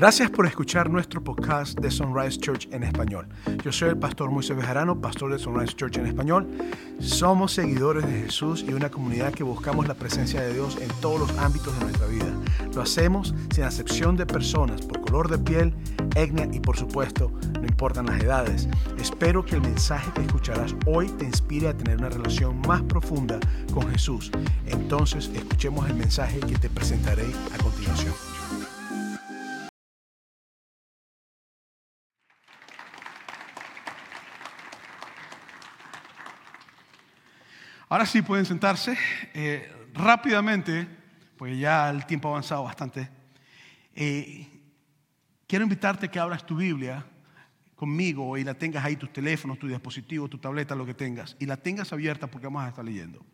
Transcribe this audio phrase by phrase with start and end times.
[0.00, 3.28] Gracias por escuchar nuestro podcast de Sunrise Church en español.
[3.62, 6.48] Yo soy el pastor Moisés Bejarano, pastor de Sunrise Church en español.
[7.00, 11.20] Somos seguidores de Jesús y una comunidad que buscamos la presencia de Dios en todos
[11.20, 12.34] los ámbitos de nuestra vida.
[12.74, 15.74] Lo hacemos sin acepción de personas, por color de piel,
[16.16, 17.30] etnia y por supuesto,
[17.60, 18.70] no importan las edades.
[18.98, 23.38] Espero que el mensaje que escucharás hoy te inspire a tener una relación más profunda
[23.74, 24.32] con Jesús.
[24.64, 28.14] Entonces, escuchemos el mensaje que te presentaré a continuación.
[37.90, 38.96] Ahora sí pueden sentarse.
[39.34, 40.86] Eh, rápidamente,
[41.36, 43.10] pues ya el tiempo ha avanzado bastante.
[43.96, 44.46] Eh,
[45.44, 47.04] quiero invitarte a que abras tu Biblia
[47.74, 51.46] conmigo y la tengas ahí, tus teléfonos, tu dispositivo, tu tableta, lo que tengas, y
[51.46, 53.26] la tengas abierta porque vamos a estar leyendo.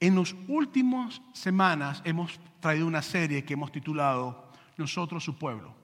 [0.00, 5.76] En las últimas semanas hemos traído una serie que hemos titulado Nosotros su pueblo.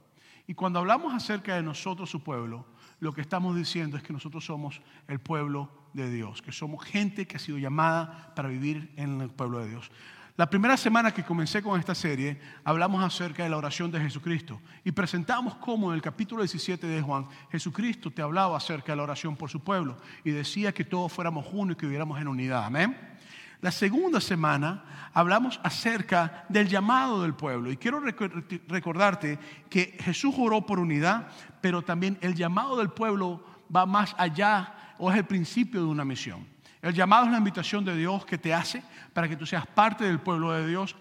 [0.46, 2.64] Y cuando hablamos acerca de nosotros su pueblo,
[3.00, 7.26] lo que estamos diciendo es que nosotros somos el pueblo de Dios, que somos gente
[7.26, 9.90] que ha sido llamada para vivir en el pueblo de Dios.
[10.36, 14.60] La primera semana que comencé con esta serie, hablamos acerca de la oración de Jesucristo
[14.84, 19.04] y presentamos cómo en el capítulo 17 de Juan, Jesucristo te hablaba acerca de la
[19.04, 22.64] oración por su pueblo y decía que todos fuéramos uno y que viviéramos en unidad.
[22.64, 23.15] Amén.
[23.60, 29.38] La segunda semana hablamos acerca del llamado del pueblo y quiero recordarte
[29.70, 31.28] que Jesús oró por unidad,
[31.60, 33.42] pero también el llamado del pueblo
[33.74, 36.46] va más allá o es el principio de una misión.
[36.82, 40.04] El llamado es la invitación de Dios que te hace para que tú seas parte
[40.04, 40.94] del pueblo de Dios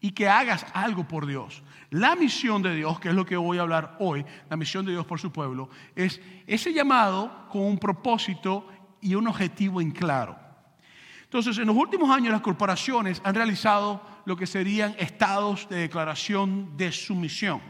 [0.00, 1.62] y que hagas algo por Dios.
[1.90, 4.92] La misión de Dios, que es lo que voy a hablar hoy, la misión de
[4.92, 8.68] Dios por su pueblo, es ese llamado con un propósito
[9.00, 10.47] y un objetivo en claro.
[11.28, 16.74] Entonces, en los últimos años las corporaciones han realizado lo que serían estados de declaración
[16.74, 17.60] de sumisión.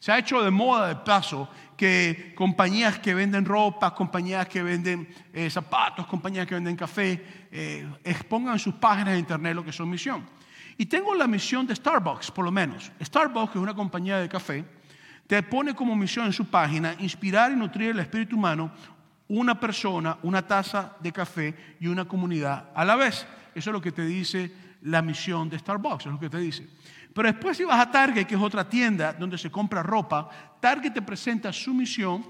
[0.00, 5.08] Se ha hecho de moda de paso que compañías que venden ropa, compañías que venden
[5.32, 9.72] eh, zapatos, compañías que venden café, eh, expongan en sus páginas de internet lo que
[9.72, 10.26] son misión.
[10.76, 12.90] Y tengo la misión de Starbucks, por lo menos.
[13.00, 14.64] Starbucks, que es una compañía de café,
[15.28, 18.72] te pone como misión en su página inspirar y nutrir el espíritu humano
[19.28, 23.26] una persona, una taza de café y una comunidad a la vez.
[23.54, 26.68] Eso es lo que te dice la misión de Starbucks, es lo que te dice.
[27.12, 30.28] Pero después si vas a Target, que es otra tienda donde se compra ropa,
[30.60, 32.24] Target te presenta su misión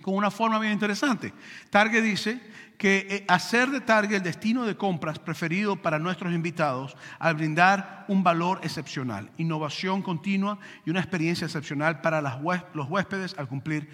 [0.00, 1.32] con una forma bien interesante.
[1.70, 2.40] Target dice
[2.78, 8.04] que eh, hacer de Target el destino de compras preferido para nuestros invitados al brindar
[8.08, 13.88] un valor excepcional, innovación continua y una experiencia excepcional para los huéspedes al cumplir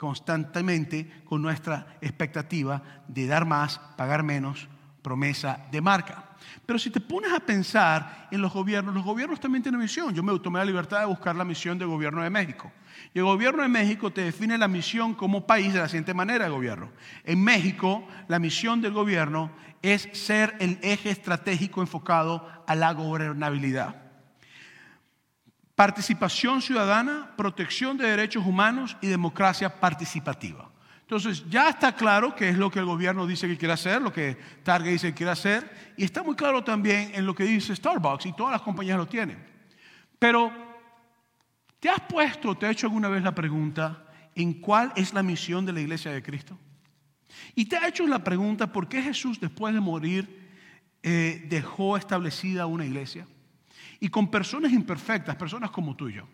[0.00, 4.66] constantemente con nuestra expectativa de dar más, pagar menos,
[5.02, 6.24] promesa de marca.
[6.64, 10.14] Pero si te pones a pensar en los gobiernos, los gobiernos también tienen misión.
[10.14, 12.72] Yo me tomé la libertad de buscar la misión del gobierno de México.
[13.12, 16.48] Y el gobierno de México te define la misión como país de la siguiente manera
[16.48, 16.88] gobierno.
[17.24, 19.50] En México, la misión del gobierno
[19.82, 24.09] es ser el eje estratégico enfocado a la gobernabilidad.
[25.80, 30.70] Participación ciudadana, protección de derechos humanos y democracia participativa.
[31.00, 34.12] Entonces ya está claro qué es lo que el gobierno dice que quiere hacer, lo
[34.12, 37.74] que Target dice que quiere hacer, y está muy claro también en lo que dice
[37.74, 39.42] Starbucks y todas las compañías lo tienen.
[40.18, 40.52] Pero,
[41.78, 44.04] ¿te has puesto, te has hecho alguna vez la pregunta
[44.34, 46.58] en cuál es la misión de la iglesia de Cristo?
[47.54, 50.46] Y te ha hecho la pregunta por qué Jesús después de morir
[51.02, 53.26] eh, dejó establecida una iglesia
[54.00, 56.24] y con personas imperfectas, personas como tú y yo.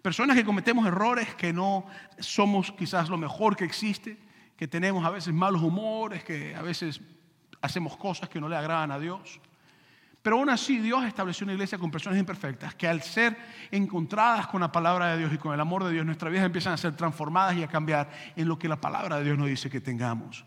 [0.00, 1.84] Personas que cometemos errores, que no
[2.18, 4.16] somos quizás lo mejor que existe,
[4.56, 7.00] que tenemos a veces malos humores, que a veces
[7.60, 9.40] hacemos cosas que no le agradan a Dios.
[10.22, 13.36] Pero aún así Dios estableció una iglesia con personas imperfectas que al ser
[13.70, 16.74] encontradas con la palabra de Dios y con el amor de Dios, nuestras vidas empiezan
[16.74, 19.70] a ser transformadas y a cambiar en lo que la palabra de Dios nos dice
[19.70, 20.44] que tengamos.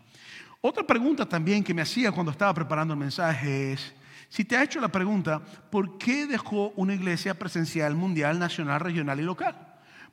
[0.60, 3.94] Otra pregunta también que me hacía cuando estaba preparando el mensaje es,
[4.34, 5.40] si te ha hecho la pregunta,
[5.70, 9.54] ¿por qué dejó una iglesia presencial mundial, nacional, regional y local?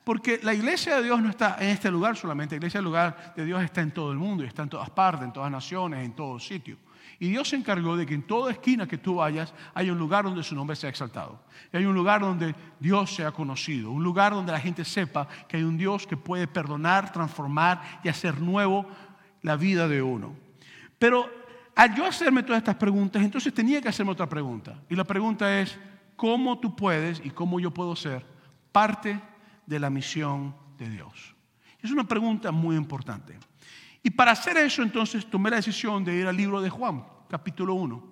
[0.04, 3.34] Porque la iglesia de Dios no está en este lugar solamente, la iglesia del lugar
[3.34, 6.04] de Dios está en todo el mundo y está en todas partes, en todas naciones,
[6.04, 6.76] en todo sitio.
[7.18, 10.22] Y Dios se encargó de que en toda esquina que tú vayas haya un lugar
[10.22, 11.42] donde su nombre sea exaltado.
[11.72, 15.56] Y hay un lugar donde Dios sea conocido, un lugar donde la gente sepa que
[15.56, 18.86] hay un Dios que puede perdonar, transformar y hacer nuevo
[19.40, 20.36] la vida de uno.
[21.00, 21.41] Pero
[21.74, 24.82] al yo hacerme todas estas preguntas, entonces tenía que hacerme otra pregunta.
[24.88, 25.78] Y la pregunta es,
[26.16, 28.24] ¿cómo tú puedes y cómo yo puedo ser
[28.70, 29.20] parte
[29.66, 31.34] de la misión de Dios?
[31.80, 33.38] Es una pregunta muy importante.
[34.02, 37.74] Y para hacer eso, entonces tomé la decisión de ir al libro de Juan, capítulo
[37.74, 38.11] 1.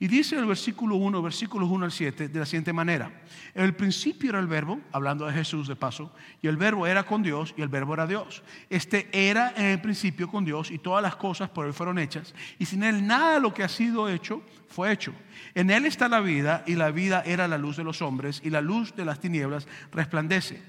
[0.00, 3.10] Y dice el versículo 1, versículos 1 al 7, de la siguiente manera.
[3.52, 7.20] El principio era el verbo, hablando de Jesús de paso, y el verbo era con
[7.20, 8.44] Dios y el verbo era Dios.
[8.70, 12.32] Este era en el principio con Dios y todas las cosas por él fueron hechas.
[12.60, 15.12] Y sin él nada de lo que ha sido hecho fue hecho.
[15.56, 18.50] En él está la vida y la vida era la luz de los hombres y
[18.50, 20.62] la luz de las tinieblas resplandece.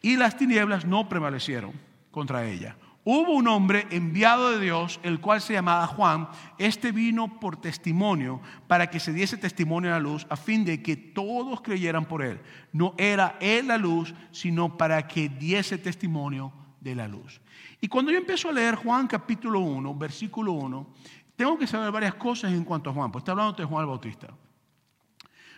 [0.00, 1.72] Y las tinieblas no prevalecieron
[2.12, 2.76] contra ella.
[3.04, 6.28] Hubo un hombre enviado de Dios, el cual se llamaba Juan.
[6.56, 10.82] Este vino por testimonio para que se diese testimonio a la luz, a fin de
[10.82, 12.40] que todos creyeran por él.
[12.72, 17.40] No era él la luz, sino para que diese testimonio de la luz.
[17.80, 20.86] Y cuando yo empiezo a leer Juan capítulo 1, versículo 1,
[21.34, 23.88] tengo que saber varias cosas en cuanto a Juan, pues está hablando de Juan el
[23.88, 24.28] Bautista.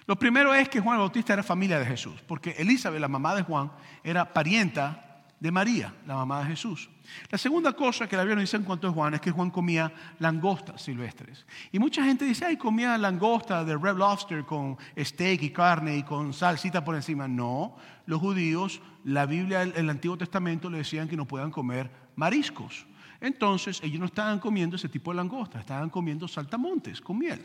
[0.07, 3.35] Lo primero es que Juan el Bautista era familia de Jesús, porque Elizabeth, la mamá
[3.35, 3.71] de Juan,
[4.03, 6.89] era parienta de María, la mamá de Jesús.
[7.31, 9.93] La segunda cosa que la Biblia dice en cuanto a Juan es que Juan comía
[10.19, 11.47] langostas silvestres.
[11.73, 16.03] Y mucha gente dice, ay, comía langosta de red lobster con steak y carne y
[16.03, 17.29] con salsita por encima.
[17.29, 22.87] No, los judíos, la Biblia, el Antiguo Testamento le decían que no puedan comer mariscos.
[23.21, 27.41] Entonces ellos no estaban comiendo ese tipo de langosta, estaban comiendo saltamontes con miel.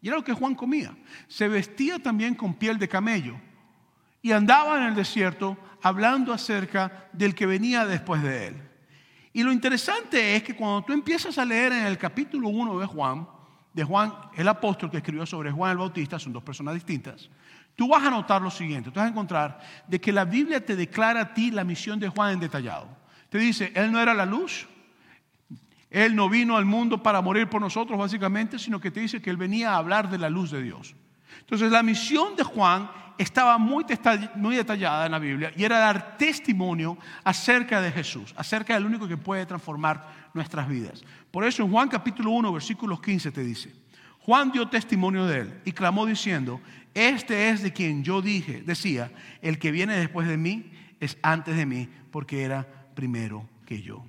[0.00, 0.94] Y era lo que Juan comía.
[1.28, 3.36] Se vestía también con piel de camello
[4.20, 8.62] y andaba en el desierto hablando acerca del que venía después de él.
[9.36, 12.86] Y lo interesante es que cuando tú empiezas a leer en el capítulo 1 de
[12.86, 13.26] Juan,
[13.72, 17.28] de Juan, el apóstol que escribió sobre Juan el Bautista, son dos personas distintas,
[17.74, 20.76] tú vas a notar lo siguiente, tú vas a encontrar de que la Biblia te
[20.76, 22.86] declara a ti la misión de Juan en detallado.
[23.28, 24.68] Te dice, él no era la luz,
[25.90, 29.30] él no vino al mundo para morir por nosotros básicamente, sino que te dice que
[29.30, 30.94] él venía a hablar de la luz de Dios.
[31.40, 36.98] Entonces la misión de Juan estaba muy, detallada en la Biblia y era dar testimonio
[37.22, 41.04] acerca de Jesús, acerca del único que puede transformar nuestras vidas.
[41.30, 43.74] Por eso en Juan capítulo 1, versículos 15 te dice,
[44.20, 46.60] Juan dio testimonio de él y clamó diciendo,
[46.94, 49.10] este es de quien yo dije, decía,
[49.42, 54.04] el que viene después de mí es antes de mí porque era primero que yo.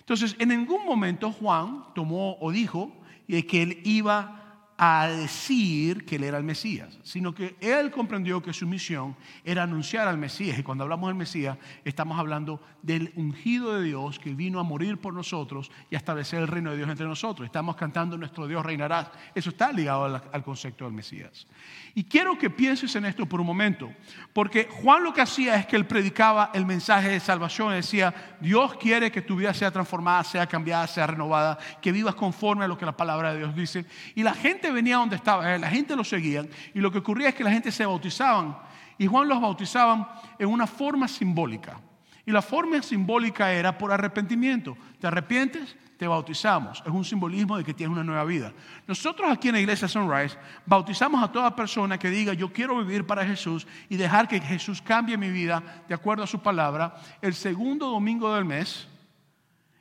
[0.00, 2.96] Entonces, en ningún momento Juan tomó o dijo
[3.26, 4.47] que él iba
[4.80, 9.64] a decir que él era el Mesías, sino que él comprendió que su misión era
[9.64, 10.56] anunciar al Mesías.
[10.56, 14.98] Y cuando hablamos del Mesías, estamos hablando del ungido de Dios que vino a morir
[14.98, 17.44] por nosotros y a establecer el reino de Dios entre nosotros.
[17.44, 19.10] Estamos cantando Nuestro Dios reinará.
[19.34, 21.48] Eso está ligado al, concepto del Mesías.
[21.96, 23.92] Y quiero que pienses en esto por un momento,
[24.32, 27.72] porque Juan lo que hacía es que él predicaba el mensaje de salvación.
[27.72, 32.64] Decía, Dios quiere que tu vida sea transformada, sea cambiada, sea renovada, que vivas conforme
[32.64, 33.84] a lo que la palabra de Dios dice.
[34.14, 36.44] Y la gente venía donde estaba la gente lo seguía
[36.74, 38.56] y lo que ocurría es que la gente se bautizaban
[38.98, 40.06] y Juan los bautizaban
[40.38, 41.80] en una forma simbólica.
[42.26, 44.76] Y la forma simbólica era por arrepentimiento.
[45.00, 45.76] ¿Te arrepientes?
[45.96, 46.82] Te bautizamos.
[46.84, 48.52] Es un simbolismo de que tienes una nueva vida.
[48.86, 50.36] Nosotros aquí en la iglesia Sunrise
[50.66, 54.82] bautizamos a toda persona que diga yo quiero vivir para Jesús y dejar que Jesús
[54.82, 58.86] cambie mi vida de acuerdo a su palabra el segundo domingo del mes.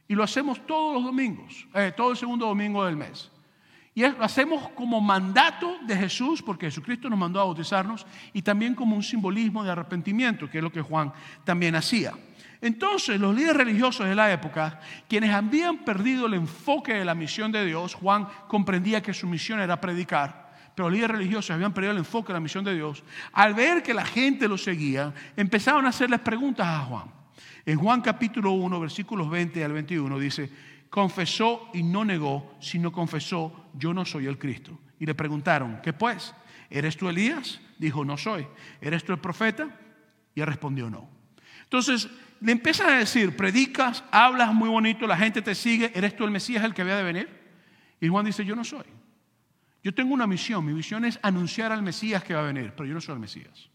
[0.07, 3.29] Y lo hacemos todos los domingos, eh, todo el segundo domingo del mes.
[3.97, 8.75] Y lo hacemos como mandato de Jesús, porque Jesucristo nos mandó a bautizarnos, y también
[8.75, 11.11] como un simbolismo de arrepentimiento, que es lo que Juan
[11.43, 12.13] también hacía.
[12.61, 14.79] Entonces, los líderes religiosos de la época,
[15.09, 19.61] quienes habían perdido el enfoque de la misión de Dios, Juan comprendía que su misión
[19.61, 23.03] era predicar, pero los líderes religiosos habían perdido el enfoque de la misión de Dios.
[23.33, 27.17] Al ver que la gente lo seguía, empezaron a hacerles preguntas a Juan.
[27.65, 30.51] En Juan capítulo 1, versículos 20 al 21 dice,
[30.89, 34.79] confesó y no negó, sino confesó, yo no soy el Cristo.
[34.99, 36.33] Y le preguntaron, ¿qué pues?
[36.69, 37.59] ¿Eres tú Elías?
[37.77, 38.47] Dijo, no soy.
[38.81, 39.69] ¿Eres tú el profeta?
[40.33, 41.09] Y él respondió, no.
[41.63, 46.23] Entonces le empiezan a decir, predicas, hablas muy bonito, la gente te sigue, ¿eres tú
[46.23, 47.29] el Mesías el que había de venir?
[47.99, 48.85] Y Juan dice, yo no soy.
[49.83, 52.87] Yo tengo una misión, mi misión es anunciar al Mesías que va a venir, pero
[52.87, 53.69] yo no soy el Mesías.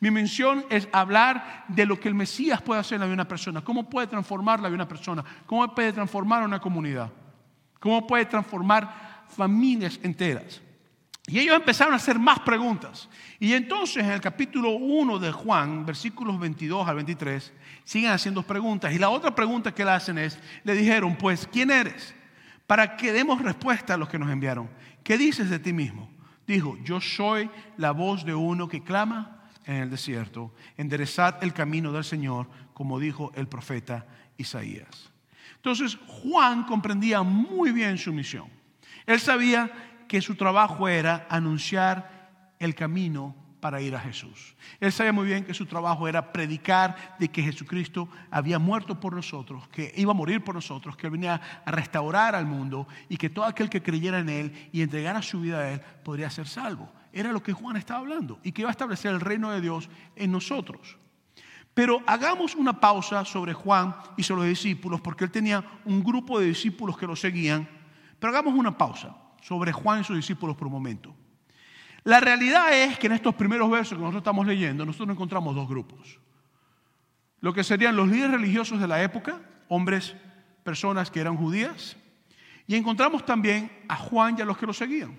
[0.00, 3.22] Mi misión es hablar de lo que el Mesías puede hacer en la vida de
[3.22, 7.12] una persona, cómo puede transformar la vida de una persona, cómo puede transformar una comunidad,
[7.78, 10.62] cómo puede transformar familias enteras.
[11.26, 13.10] Y ellos empezaron a hacer más preguntas.
[13.38, 17.52] Y entonces en el capítulo 1 de Juan, versículos 22 al 23,
[17.84, 18.92] siguen haciendo preguntas.
[18.94, 22.14] Y la otra pregunta que le hacen es, le dijeron, pues, ¿quién eres?
[22.66, 24.70] Para que demos respuesta a los que nos enviaron.
[25.04, 26.10] ¿Qué dices de ti mismo?
[26.46, 29.39] Dijo, yo soy la voz de uno que clama
[29.70, 34.04] en el desierto, enderezad el camino del Señor, como dijo el profeta
[34.36, 35.12] Isaías.
[35.54, 38.48] Entonces Juan comprendía muy bien su misión.
[39.06, 39.70] Él sabía
[40.08, 44.56] que su trabajo era anunciar el camino para ir a Jesús.
[44.80, 49.14] Él sabía muy bien que su trabajo era predicar de que Jesucristo había muerto por
[49.14, 53.30] nosotros, que iba a morir por nosotros, que venía a restaurar al mundo y que
[53.30, 56.90] todo aquel que creyera en él y entregara su vida a él podría ser salvo.
[57.12, 59.88] Era lo que Juan estaba hablando y que iba a establecer el reino de Dios
[60.16, 60.96] en nosotros.
[61.74, 66.38] Pero hagamos una pausa sobre Juan y sobre los discípulos, porque él tenía un grupo
[66.38, 67.68] de discípulos que lo seguían.
[68.18, 71.14] Pero hagamos una pausa sobre Juan y sus discípulos por un momento.
[72.04, 75.68] La realidad es que en estos primeros versos que nosotros estamos leyendo, nosotros encontramos dos
[75.68, 76.18] grupos.
[77.40, 80.14] Lo que serían los líderes religiosos de la época, hombres,
[80.62, 81.96] personas que eran judías,
[82.66, 85.18] y encontramos también a Juan y a los que lo seguían.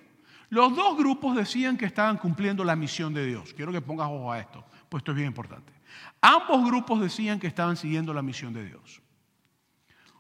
[0.52, 3.54] Los dos grupos decían que estaban cumpliendo la misión de Dios.
[3.54, 5.72] Quiero que pongas ojo a esto, pues esto es bien importante.
[6.20, 9.02] Ambos grupos decían que estaban siguiendo la misión de Dios.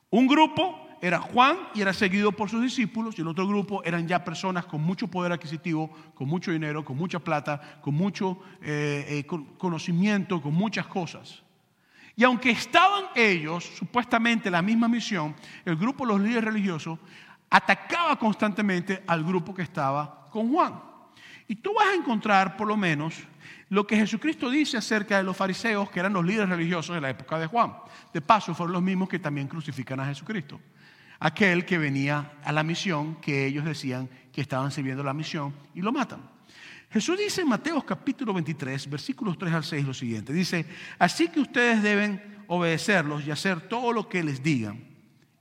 [0.09, 4.07] Un grupo era Juan y era seguido por sus discípulos y el otro grupo eran
[4.07, 9.05] ya personas con mucho poder adquisitivo, con mucho dinero, con mucha plata, con mucho eh,
[9.09, 11.43] eh, conocimiento, con muchas cosas.
[12.15, 15.35] Y aunque estaban ellos supuestamente la misma misión,
[15.65, 16.99] el grupo de los líderes religiosos
[17.51, 20.81] atacaba constantemente al grupo que estaba con Juan.
[21.47, 23.15] Y tú vas a encontrar por lo menos
[23.69, 27.09] lo que Jesucristo dice acerca de los fariseos, que eran los líderes religiosos de la
[27.11, 27.73] época de Juan.
[28.11, 30.59] De paso, fueron los mismos que también crucifican a Jesucristo
[31.21, 35.81] aquel que venía a la misión que ellos decían que estaban sirviendo la misión y
[35.81, 36.19] lo matan.
[36.89, 40.33] Jesús dice en Mateo capítulo 23, versículos 3 al 6 lo siguiente.
[40.33, 40.65] Dice,
[40.97, 44.83] así que ustedes deben obedecerlos y hacer todo lo que les digan.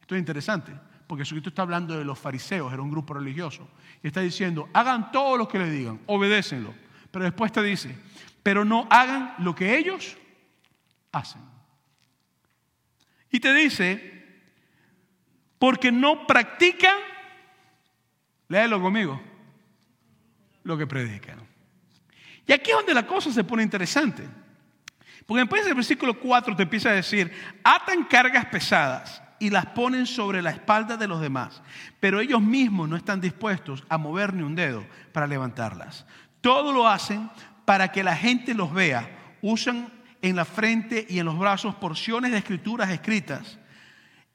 [0.00, 0.72] Esto es interesante,
[1.10, 3.68] porque Jesucristo está hablando de los fariseos, era un grupo religioso.
[4.00, 6.72] Y está diciendo, hagan todo lo que les digan, obedécenlo.
[7.10, 7.98] Pero después te dice,
[8.44, 10.16] pero no hagan lo que ellos
[11.10, 11.42] hacen.
[13.28, 14.24] Y te dice,
[15.58, 16.98] porque no practican,
[18.46, 19.20] léelo conmigo,
[20.62, 21.40] lo que predican.
[22.46, 24.28] Y aquí es donde la cosa se pone interesante.
[25.26, 27.32] Porque después del versículo 4 te empieza a decir,
[27.64, 31.62] atan cargas pesadas y las ponen sobre la espalda de los demás,
[31.98, 36.06] pero ellos mismos no están dispuestos a mover ni un dedo para levantarlas.
[36.40, 37.28] Todo lo hacen
[37.64, 39.36] para que la gente los vea.
[39.42, 39.92] Usan
[40.22, 43.58] en la frente y en los brazos porciones de escrituras escritas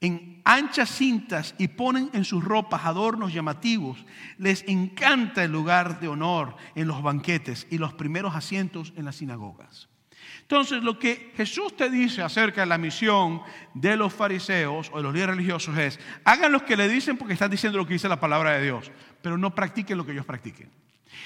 [0.00, 4.04] en anchas cintas y ponen en sus ropas adornos llamativos.
[4.38, 9.16] Les encanta el lugar de honor en los banquetes y los primeros asientos en las
[9.16, 9.88] sinagogas.
[10.48, 13.42] Entonces, lo que Jesús te dice acerca de la misión
[13.74, 17.34] de los fariseos o de los líderes religiosos es, hagan lo que le dicen porque
[17.34, 20.24] están diciendo lo que dice la palabra de Dios, pero no practiquen lo que ellos
[20.24, 20.70] practiquen.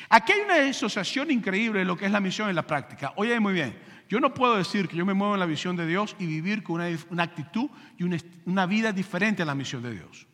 [0.08, 3.12] Aquí hay una asociación increíble de lo que es la misión y la práctica.
[3.16, 5.86] Oye, muy bien, yo no puedo decir que yo me muevo en la visión de
[5.86, 8.04] Dios y vivir con una, actitud y
[8.46, 10.26] una, vida diferente a la misión de Dios.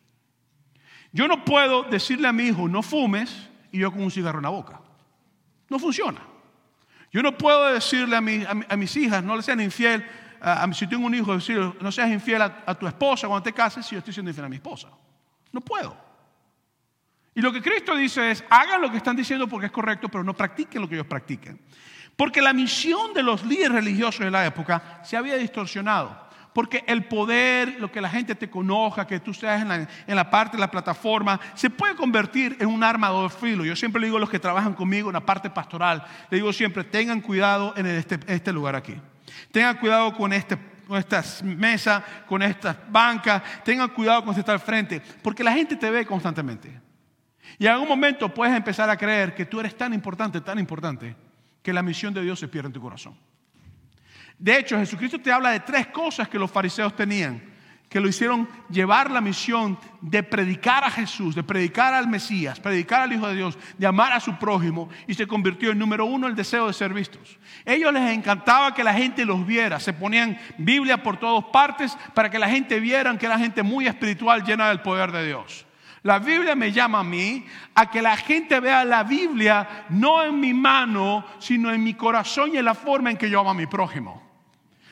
[1.11, 4.43] Yo no puedo decirle a mi hijo, no fumes, y yo con un cigarro en
[4.43, 4.79] la boca.
[5.69, 6.21] No funciona.
[7.11, 10.05] Yo no puedo decirle a, mis hijas, no le sean infiel,
[10.41, 13.53] a, si tengo un hijo, decirle, no seas infiel a, a, tu esposa cuando te
[13.53, 14.89] cases si yo estoy siendo infiel a mi esposa.
[15.51, 15.95] No puedo.
[17.33, 20.23] Y lo que Cristo dice es, hagan lo que están diciendo porque es correcto, pero
[20.23, 21.59] no practiquen lo que ellos practiquen.
[22.15, 26.26] Porque la misión de los líderes religiosos de la época se había distorsionado.
[26.57, 30.57] Porque el poder, lo que la gente te conozca, que tú seas en la, parte
[30.57, 33.63] de la plataforma, se puede convertir en un arma de filo.
[33.63, 36.51] Yo siempre le digo a los que trabajan conmigo en la parte pastoral, le digo
[36.51, 38.95] siempre, tengan cuidado en este, este lugar aquí.
[39.51, 44.59] Tengan cuidado con este con estas mesas, con estas bancas, tengan cuidado con estar al
[44.59, 46.81] frente, porque la gente te ve constantemente.
[47.59, 51.15] Y en algún momento puedes empezar a creer que tú eres tan importante, tan importante,
[51.61, 53.15] que la misión de Dios se pierda en tu corazón.
[54.39, 57.41] De hecho, Jesucristo te habla de tres cosas que los fariseos tenían,
[57.89, 63.01] que lo hicieron llevar la misión de predicar a Jesús, de predicar al Mesías, predicar
[63.01, 66.27] al Hijo de Dios, de amar a su prójimo, y se convirtió en número uno
[66.27, 67.39] el deseo de ser vistos.
[67.65, 72.29] Ellos les encantaba que la gente los viera, se ponían Biblia por todas partes para
[72.29, 75.65] que la gente viera que era gente muy espiritual, llena del poder de Dios.
[76.03, 80.39] La Biblia me llama a mí a que la gente vea la Biblia no en
[80.39, 83.53] mi mano, sino en mi corazón y en la forma en que yo amo a
[83.53, 84.26] mi prójimo.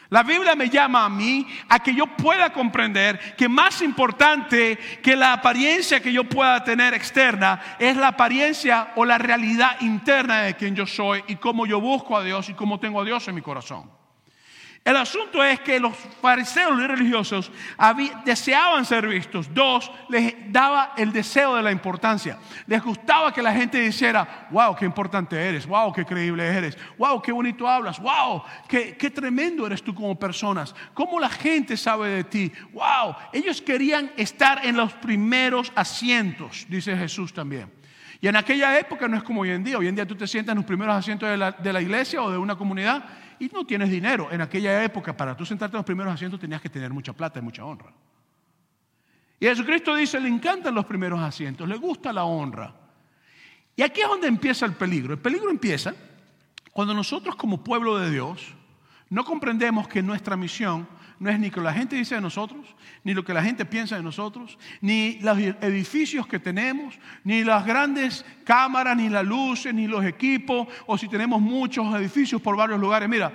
[0.09, 5.15] La Biblia me llama a mí a que yo pueda comprender que más importante que
[5.15, 10.55] la apariencia que yo pueda tener externa es la apariencia o la realidad interna de
[10.55, 13.35] quien yo soy y cómo yo busco a Dios y cómo tengo a Dios en
[13.35, 13.89] mi corazón.
[14.85, 17.51] El asunto es que los fariseos y religiosos
[18.23, 19.51] deseaban ser vistos.
[19.51, 22.37] Dos, les daba el deseo de la importancia.
[22.67, 27.19] Les gustaba que la gente dijera, wow, qué importante eres, wow, qué creíble eres, wow,
[27.19, 32.23] qué bonito hablas, wow, qué, tremendo eres tú como personas, cómo la gente sabe de
[32.23, 33.15] ti, wow.
[33.33, 37.73] Ellos querían estar en los primeros asientos, dice Jesús también.
[38.21, 39.79] Y en aquella época no es como hoy en día.
[39.79, 42.37] Hoy en día tú te sientas en los primeros asientos de la iglesia o de
[42.37, 43.03] una comunidad
[43.39, 44.29] y no tienes dinero.
[44.31, 47.39] En aquella época, para tú sentarte en los primeros asientos, tenías que tener mucha plata
[47.39, 47.91] y mucha honra.
[49.39, 52.73] Y Jesucristo dice, le encantan los primeros asientos, le gusta la honra.
[53.75, 55.13] Y aquí es donde empieza el peligro.
[55.13, 55.93] El peligro empieza
[56.71, 58.53] cuando nosotros como pueblo de Dios
[59.09, 60.87] no comprendemos que nuestra misión
[61.19, 63.95] no es ni que la gente dice de nosotros, ni lo que la gente piensa
[63.95, 69.87] de nosotros, ni los edificios que tenemos, ni las grandes cámaras, ni las luces, ni
[69.87, 73.07] los equipos, o si tenemos muchos edificios por varios lugares.
[73.07, 73.31] Mira,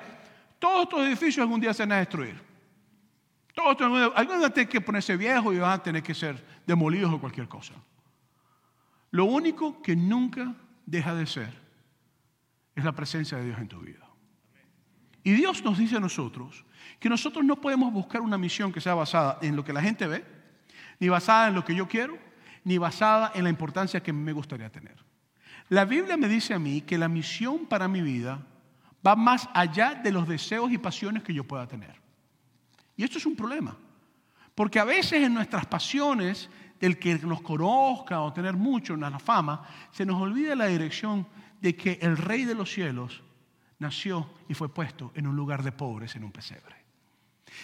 [0.59, 2.41] todos estos edificios algún día se van a destruir.
[3.55, 7.13] Todos estos, algún día tienen que ponerse viejos y van a tener que ser demolidos
[7.13, 7.75] o cualquier cosa.
[9.11, 10.55] Lo único que nunca
[10.87, 11.53] deja de ser
[12.75, 14.10] es la presencia de Dios en tu vida.
[15.23, 16.65] Y Dios nos dice a nosotros
[16.99, 20.07] que nosotros no podemos buscar una misión que sea basada en lo que la gente
[20.07, 20.25] ve,
[20.99, 22.19] ni basada en lo que yo quiero,
[22.65, 24.97] ni basada en la importancia que me gustaría tener.
[25.69, 28.45] La Biblia me dice a mí que la misión para mi vida
[29.07, 31.95] va más allá de los deseos y pasiones que yo pueda tener.
[32.97, 33.77] Y esto es un problema,
[34.55, 36.51] porque a veces en nuestras pasiones,
[36.81, 41.27] del que nos conozca o tener mucho en la fama, se nos olvida la dirección
[41.61, 43.23] de que el Rey de los cielos
[43.81, 46.77] nació y fue puesto en un lugar de pobres, en un pesebre.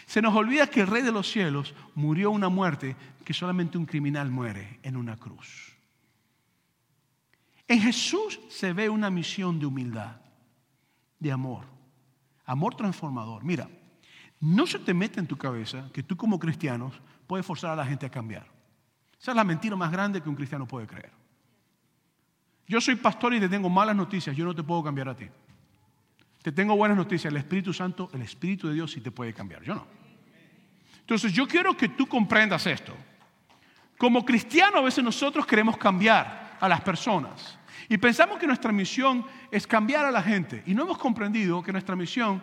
[0.06, 3.86] Se nos olvida que el Rey de los cielos murió una muerte que solamente un
[3.86, 5.72] criminal muere en una cruz.
[7.68, 10.16] En Jesús se ve una misión de humildad,
[11.18, 11.64] de amor,
[12.44, 13.44] amor transformador.
[13.44, 13.68] Mira,
[14.40, 16.92] no se te mete en tu cabeza que tú como cristiano
[17.26, 18.46] puedes forzar a la gente a cambiar.
[19.20, 21.10] Esa es la mentira más grande que un cristiano puede creer.
[22.68, 25.26] Yo soy pastor y te tengo malas noticias, yo no te puedo cambiar a ti.
[26.46, 29.64] Te tengo buenas noticias, el Espíritu Santo, el Espíritu de Dios sí te puede cambiar,
[29.64, 29.84] yo no.
[31.00, 32.94] Entonces yo quiero que tú comprendas esto.
[33.98, 39.26] Como cristianos a veces nosotros queremos cambiar a las personas y pensamos que nuestra misión
[39.50, 42.40] es cambiar a la gente y no hemos comprendido que nuestra misión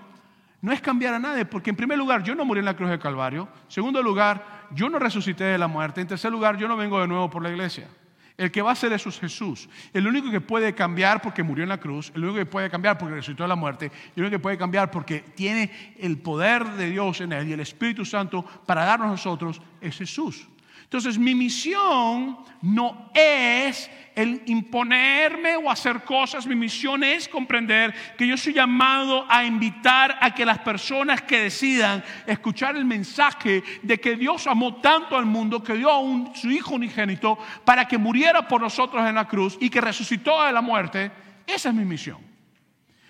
[0.59, 2.89] no es cambiar a nadie, porque en primer lugar yo no morí en la cruz
[2.89, 6.67] del Calvario, en segundo lugar yo no resucité de la muerte, en tercer lugar yo
[6.67, 7.87] no vengo de nuevo por la iglesia.
[8.37, 9.69] El que va a hacer eso es Jesús.
[9.93, 12.97] El único que puede cambiar porque murió en la cruz, el único que puede cambiar
[12.97, 16.89] porque resucitó de la muerte, el único que puede cambiar porque tiene el poder de
[16.89, 20.47] Dios en él y el Espíritu Santo para darnos a nosotros es Jesús.
[20.83, 28.27] Entonces mi misión no es el imponerme o hacer cosas, mi misión es comprender que
[28.27, 33.99] yo soy llamado a invitar a que las personas que decidan escuchar el mensaje de
[33.99, 38.47] que Dios amó tanto al mundo que dio a su Hijo unigénito para que muriera
[38.47, 41.11] por nosotros en la cruz y que resucitó de la muerte,
[41.47, 42.32] esa es mi misión.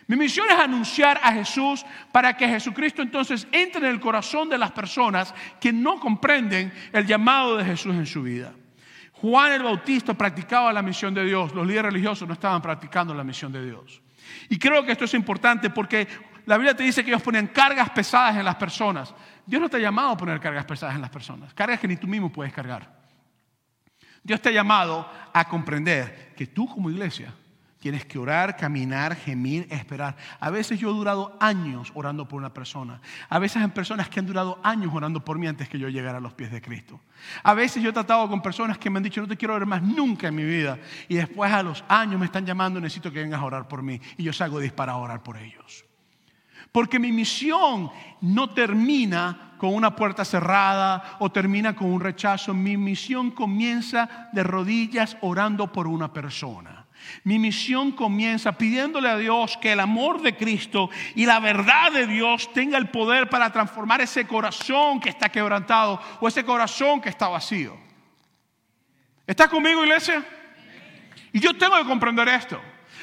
[0.08, 4.58] Mi misión es anunciar a Jesús para que Jesucristo entonces entre en el corazón de
[4.58, 8.54] las personas que no comprenden el llamado de Jesús en su vida.
[9.14, 13.24] Juan el Bautista practicaba la misión de Dios, los líderes religiosos no estaban practicando la
[13.24, 14.02] misión de Dios.
[14.50, 16.08] Y creo que esto es importante porque
[16.46, 19.14] la Biblia te dice que ellos ponen cargas pesadas en las personas.
[19.46, 21.96] Dios no te ha llamado a poner cargas pesadas en las personas, cargas que ni
[21.96, 23.04] tú mismo puedes cargar.
[24.22, 27.34] Dios te ha llamado a comprender que tú como iglesia
[27.84, 30.16] Tienes que orar, caminar, gemir, esperar.
[30.40, 33.02] A veces yo he durado años orando por una persona.
[33.28, 36.20] A veces hay personas que han durado años orando por mí antes que yo llegara
[36.20, 37.02] a los pies de Cristo.
[37.44, 39.66] A veces yo he tratado con personas que me han dicho, no te quiero ver
[39.66, 40.80] más nunca en mi vida.
[41.10, 44.00] Y después a los años me están llamando, necesito que vengas a orar por mí.
[44.16, 45.84] Y yo salgo disparado a orar por ellos.
[46.72, 47.92] Porque mi misión
[48.22, 52.54] no termina con una puerta cerrada o termina con un rechazo.
[52.54, 56.83] Mi misión comienza de rodillas orando por una persona.
[57.24, 62.08] Mi misión comienza pidiéndole a Dios que el amor de Cristo y la verdad de
[62.08, 67.10] Dios tenga el poder para transformar ese corazón que está quebrantado o ese corazón que
[67.10, 67.78] está vacío.
[69.26, 70.26] ¿Estás conmigo, iglesia?
[71.32, 72.62] Y yo tengo que comprender esto.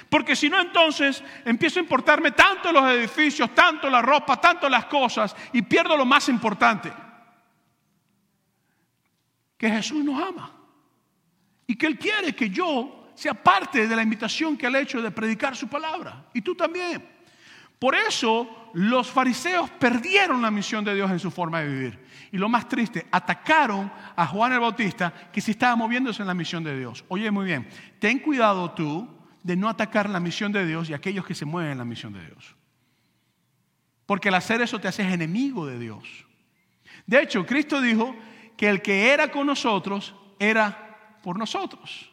[0.09, 4.87] Porque si no, entonces empiezo a importarme tanto los edificios, tanto la ropa, tanto las
[4.87, 6.93] cosas y pierdo lo más importante.
[9.57, 10.53] Que Jesús nos ama.
[11.67, 15.03] Y que Él quiere que yo sea parte de la invitación que él ha hecho
[15.03, 16.25] de predicar su palabra.
[16.33, 17.07] Y tú también.
[17.79, 21.99] Por eso los fariseos perdieron la misión de Dios en su forma de vivir.
[22.33, 26.35] Y lo más triste, atacaron a Juan el Bautista que se estaba moviéndose en la
[26.35, 27.05] misión de Dios.
[27.09, 29.07] Oye, muy bien, ten cuidado tú
[29.43, 32.15] de no atacar la misión de Dios y aquellos que se mueven en la misión
[32.15, 32.57] de Dios.
[34.07, 36.05] Porque al hacer eso te haces enemigo de Dios.
[37.07, 38.17] De hecho, Cristo dijo
[38.57, 42.10] que el que era con nosotros era por nosotros.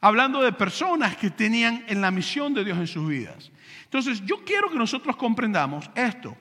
[0.00, 3.50] Hablando de personas que tenían en la misión de Dios en sus vidas.
[3.84, 6.36] Entonces, yo quiero que nosotros comprendamos esto.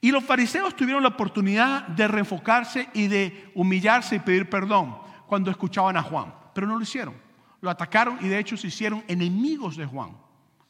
[0.00, 5.50] Y los fariseos tuvieron la oportunidad de reenfocarse y de humillarse y pedir perdón cuando
[5.50, 7.14] escuchaban a Juan, pero no lo hicieron.
[7.60, 10.16] lo atacaron y de hecho se hicieron enemigos de Juan.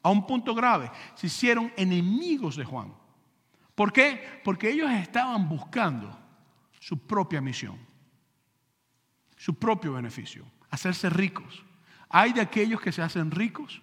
[0.02, 2.92] A un punto grave, se hicieron enemigos de Juan.
[3.74, 4.40] ¿Por qué?
[4.44, 6.14] Porque ellos estaban buscando
[6.78, 7.78] su propia misión,
[9.38, 11.64] su propio beneficio, hacerse ricos.
[12.12, 13.80] Hay de aquellos que se hacen ricos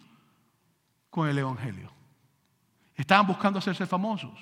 [1.10, 1.92] con el Evangelio.
[2.96, 4.40] Estaban buscando hacerse famosos.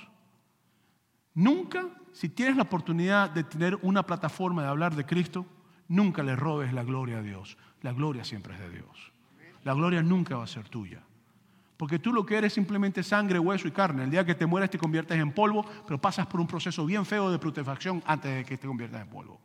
[1.34, 5.45] Nunca, si tienes la oportunidad de tener una plataforma de hablar de Cristo,
[5.88, 7.58] nunca le robes la gloria a Dios.
[7.82, 9.13] La gloria siempre es de Dios.
[9.63, 11.02] La gloria nunca va a ser tuya.
[11.78, 14.04] Porque tú lo que eres simplemente sangre, hueso y carne.
[14.04, 17.06] El día que te mueres te conviertes en polvo, pero pasas por un proceso bien
[17.06, 19.39] feo de putrefacción antes de que te conviertas en polvo.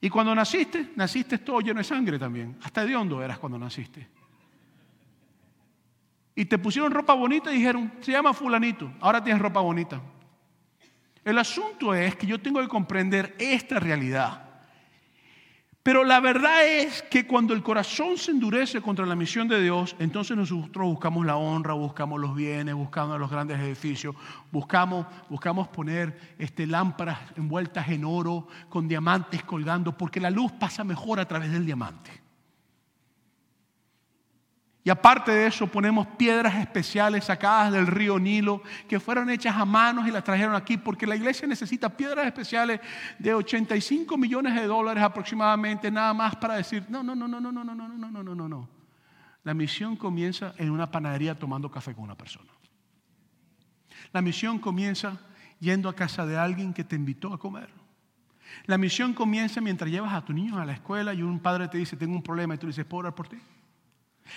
[0.00, 2.56] Y cuando naciste, naciste todo lleno de sangre también.
[2.62, 4.08] Hasta de hondo eras cuando naciste.
[6.34, 10.00] Y te pusieron ropa bonita y dijeron, se llama fulanito, ahora tienes ropa bonita.
[11.22, 14.49] El asunto es que yo tengo que comprender esta realidad.
[15.82, 19.96] Pero la verdad es que cuando el corazón se endurece contra la misión de Dios,
[19.98, 24.14] entonces nosotros buscamos la honra, buscamos los bienes, buscamos los grandes edificios,
[24.52, 30.84] buscamos, buscamos poner este, lámparas envueltas en oro con diamantes colgando, porque la luz pasa
[30.84, 32.19] mejor a través del diamante.
[34.82, 39.66] Y aparte de eso ponemos piedras especiales sacadas del río Nilo que fueron hechas a
[39.66, 42.80] manos y las trajeron aquí porque la iglesia necesita piedras especiales
[43.18, 47.52] de 85 millones de dólares aproximadamente nada más para decir, no, no, no, no, no,
[47.52, 48.68] no, no, no, no, no, no, no, no.
[49.44, 52.50] La misión comienza en una panadería tomando café con una persona.
[54.12, 55.20] La misión comienza
[55.60, 57.68] yendo a casa de alguien que te invitó a comer.
[58.64, 61.78] La misión comienza mientras llevas a tus niños a la escuela y un padre te
[61.78, 63.38] dice, tengo un problema y tú dices, ¿puedo orar por ti?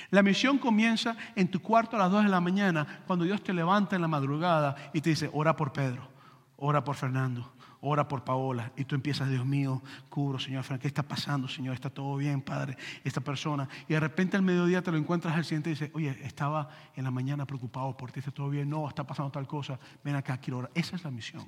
[0.10, 3.54] La misión comienza en tu cuarto a las 2 de la mañana, cuando Dios te
[3.54, 6.10] levanta en la madrugada y te dice, ora por Pedro,
[6.58, 8.72] ora por Fernando, ora por Paola.
[8.78, 11.74] Y tú empiezas, Dios mío, cubro, Señor, ¿qué está pasando, Señor?
[11.74, 12.78] ¿Está todo bien, Padre?
[13.04, 13.67] Esta persona.
[13.88, 17.04] Y de repente al mediodía te lo encuentras al siguiente y dices, oye, estaba en
[17.04, 18.69] la mañana preocupado por ti, ¿está todo bien?
[18.69, 19.78] No, está pasando tal cosa.
[20.04, 20.72] Ven acá, quiero orar.
[20.74, 21.46] Esa es la misión.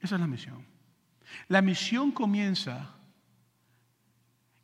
[0.00, 0.64] Esa es la misión.
[1.48, 2.97] La misión comienza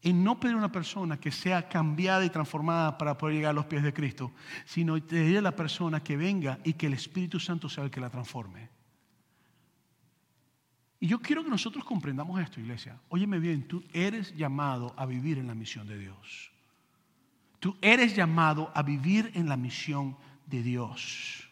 [0.04, 3.54] en no pedir a una persona que sea cambiada y transformada para poder llegar a
[3.54, 4.32] los pies de Cristo,
[4.66, 8.00] sino pedir a la persona que venga y que el Espíritu Santo sea el que
[8.00, 8.68] la transforme.
[11.00, 13.00] Y yo quiero que nosotros comprendamos esto, iglesia.
[13.08, 16.50] Óyeme bien, tú eres llamado a vivir en la misión de Dios.
[17.58, 21.43] Tú eres llamado a vivir en la misión de Dios.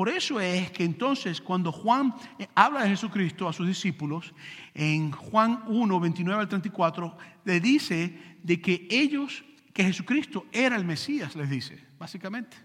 [0.00, 4.32] Por eso es que entonces cuando Juan eh, habla de Jesucristo a sus discípulos,
[4.72, 10.86] en Juan 1, 29 al 34, le dice de que ellos, que Jesucristo era el
[10.86, 12.56] Mesías, les dice, básicamente.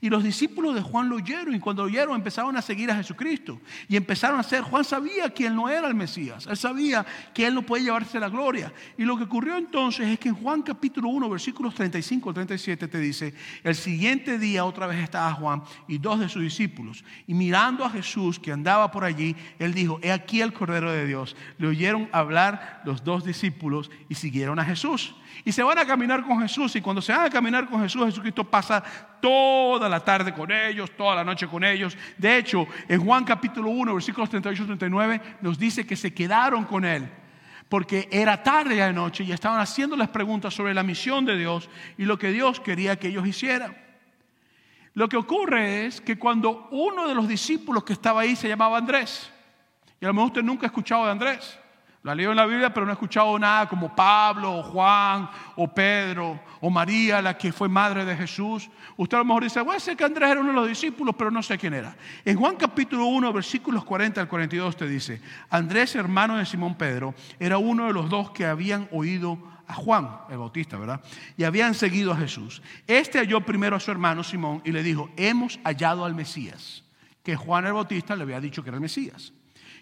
[0.00, 2.96] Y los discípulos de Juan lo oyeron y cuando lo oyeron empezaron a seguir a
[2.96, 3.60] Jesucristo.
[3.88, 7.46] Y empezaron a hacer, Juan sabía que él no era el Mesías, él sabía que
[7.46, 8.72] él no puede llevarse la gloria.
[8.96, 12.88] Y lo que ocurrió entonces es que en Juan capítulo 1, versículos 35 al 37
[12.88, 17.04] te dice, el siguiente día otra vez estaba Juan y dos de sus discípulos.
[17.26, 21.06] Y mirando a Jesús que andaba por allí, él dijo, he aquí el Cordero de
[21.06, 21.36] Dios.
[21.58, 25.14] Le oyeron hablar los dos discípulos y siguieron a Jesús.
[25.44, 28.04] Y se van a caminar con Jesús y cuando se van a caminar con Jesús,
[28.06, 28.82] Jesucristo pasa
[29.20, 31.96] toda la tarde con ellos, toda la noche con ellos.
[32.18, 36.64] De hecho, en Juan capítulo 1, versículos 38 y 39, nos dice que se quedaron
[36.64, 37.08] con él
[37.70, 42.04] porque era tarde de noche y estaban haciéndoles preguntas sobre la misión de Dios y
[42.04, 43.76] lo que Dios quería que ellos hicieran.
[44.94, 48.76] Lo que ocurre es que cuando uno de los discípulos que estaba ahí se llamaba
[48.76, 49.30] Andrés,
[50.00, 51.60] y a lo mejor usted nunca ha escuchado de Andrés,
[52.02, 55.28] lo ha leído en la Biblia, pero no ha escuchado nada como Pablo, o Juan,
[55.56, 58.70] o Pedro, o María, la que fue madre de Jesús.
[58.96, 61.30] Usted a lo mejor dice, bueno, sé que Andrés era uno de los discípulos, pero
[61.30, 61.94] no sé quién era.
[62.24, 67.14] En Juan capítulo 1, versículos 40 al 42 te dice, Andrés, hermano de Simón Pedro,
[67.38, 71.02] era uno de los dos que habían oído a Juan, el Bautista, ¿verdad?
[71.36, 72.62] Y habían seguido a Jesús.
[72.86, 76.82] Este halló primero a su hermano Simón y le dijo, hemos hallado al Mesías,
[77.22, 79.34] que Juan el Bautista le había dicho que era el Mesías,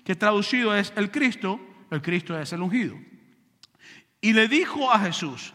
[0.04, 2.96] que traducido es el Cristo el Cristo es el ungido.
[4.20, 5.54] Y le dijo a Jesús,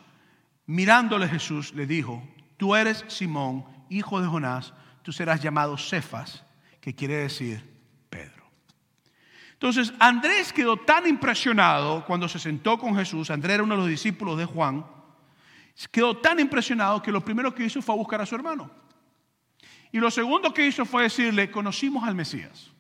[0.66, 2.24] mirándole Jesús, le dijo,
[2.58, 6.44] tú eres Simón, hijo de Jonás, tú serás llamado Cefas,
[6.80, 7.64] que quiere decir
[8.10, 8.44] Pedro.
[9.54, 13.90] Entonces Andrés quedó tan impresionado cuando se sentó con Jesús, Andrés era uno de los
[13.90, 14.86] discípulos de Juan,
[15.92, 18.70] quedó tan impresionado que lo primero que hizo fue buscar a su hermano.
[19.92, 22.73] Y lo segundo que hizo fue decirle, conocimos al Mesías.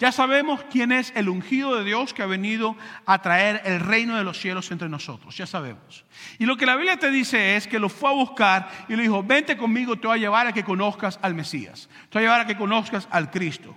[0.00, 4.16] Ya sabemos quién es el ungido de Dios que ha venido a traer el reino
[4.16, 5.36] de los cielos entre nosotros.
[5.36, 6.06] Ya sabemos.
[6.38, 9.02] Y lo que la Biblia te dice es que lo fue a buscar y le
[9.02, 11.90] dijo, vente conmigo, te voy a llevar a que conozcas al Mesías.
[12.08, 13.76] Te voy a llevar a que conozcas al Cristo.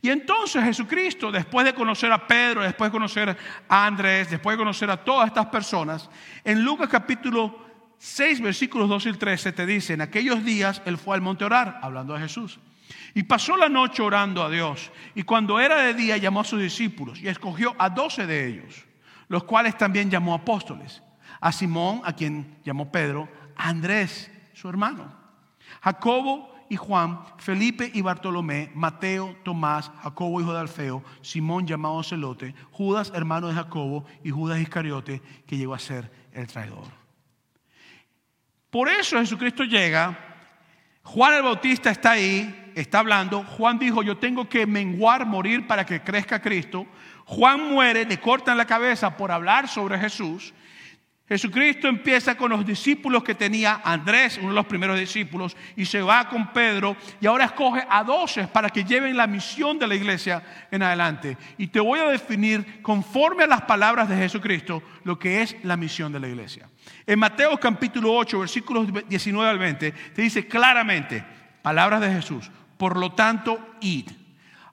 [0.00, 3.36] Y entonces Jesucristo, después de conocer a Pedro, después de conocer
[3.68, 6.08] a Andrés, después de conocer a todas estas personas,
[6.42, 7.66] en Lucas capítulo
[7.98, 11.48] 6, versículos 12 y 13 te dice, en aquellos días él fue al monte a
[11.48, 12.58] orar, hablando de Jesús.
[13.14, 14.90] Y pasó la noche orando a Dios.
[15.14, 18.84] Y cuando era de día llamó a sus discípulos y escogió a doce de ellos,
[19.28, 21.02] los cuales también llamó apóstoles.
[21.40, 25.12] A Simón, a quien llamó Pedro, a Andrés, su hermano,
[25.80, 32.54] Jacobo y Juan, Felipe y Bartolomé, Mateo, Tomás, Jacobo hijo de Alfeo, Simón llamado Celote,
[32.70, 36.84] Judas hermano de Jacobo y Judas Iscariote, que llegó a ser el traidor.
[38.70, 40.29] Por eso Jesucristo llega,
[41.02, 45.84] Juan el Bautista está ahí, está hablando, Juan dijo, yo tengo que menguar, morir para
[45.84, 46.86] que crezca Cristo.
[47.24, 50.52] Juan muere, le cortan la cabeza por hablar sobre Jesús.
[51.30, 56.02] Jesucristo empieza con los discípulos que tenía Andrés, uno de los primeros discípulos, y se
[56.02, 59.94] va con Pedro y ahora escoge a doce para que lleven la misión de la
[59.94, 61.38] iglesia en adelante.
[61.56, 65.76] Y te voy a definir conforme a las palabras de Jesucristo lo que es la
[65.76, 66.68] misión de la iglesia.
[67.06, 71.24] En Mateo capítulo 8, versículos 19 al 20, te dice claramente,
[71.62, 74.10] palabras de Jesús, por lo tanto, id.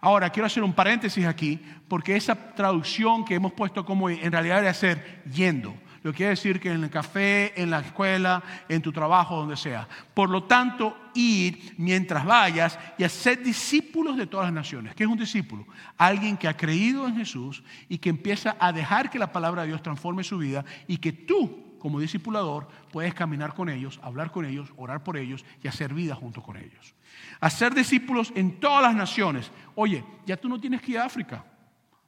[0.02, 4.62] Ahora, quiero hacer un paréntesis aquí, porque esa traducción que hemos puesto como en realidad
[4.62, 5.76] debe ser yendo.
[6.04, 9.88] Lo quiere decir que en el café, en la escuela, en tu trabajo, donde sea.
[10.14, 14.96] Por lo tanto, ir mientras vayas y hacer discípulos de todas las naciones.
[14.96, 15.66] ¿Qué es un discípulo?
[15.98, 19.70] Alguien que ha creído en Jesús y que empieza a dejar que la palabra de
[19.70, 24.46] Dios transforme su vida y que tú, como discipulador, puedes caminar con ellos, hablar con
[24.46, 26.96] ellos, orar por ellos y hacer vida junto con ellos.
[27.40, 29.52] Hacer discípulos en todas las naciones.
[29.76, 31.44] Oye, ya tú no tienes que ir a África.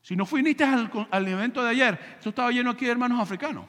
[0.01, 3.65] Si no fuiste al, al evento de ayer, esto estaba lleno aquí de hermanos africanos.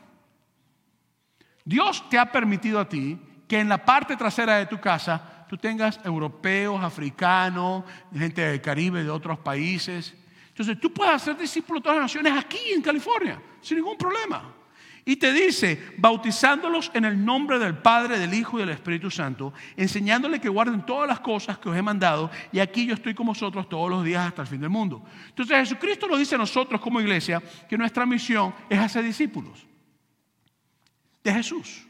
[1.65, 5.57] Dios te ha permitido a ti que en la parte trasera de tu casa tú
[5.57, 7.83] tengas europeos, africanos,
[8.15, 10.15] gente del Caribe, de otros países.
[10.49, 14.55] Entonces tú puedes hacer discípulos de todas las naciones aquí en California, sin ningún problema.
[15.05, 19.53] Y te dice, bautizándolos en el nombre del Padre, del Hijo y del Espíritu Santo,
[19.77, 23.27] enseñándoles que guarden todas las cosas que os he mandado, y aquí yo estoy con
[23.27, 25.03] vosotros todos los días hasta el fin del mundo.
[25.29, 29.70] Entonces Jesucristo nos dice a nosotros como iglesia que nuestra misión es hacer discípulos
[31.23, 31.87] de Jesús,